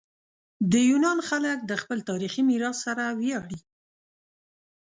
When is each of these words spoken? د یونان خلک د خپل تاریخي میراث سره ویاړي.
د 0.71 0.73
یونان 0.89 1.19
خلک 1.29 1.57
د 1.63 1.71
خپل 1.81 1.97
تاریخي 2.09 2.41
میراث 2.49 2.77
سره 2.85 3.03
ویاړي. 3.19 3.59